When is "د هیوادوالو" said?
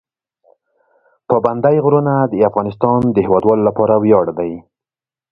3.11-3.67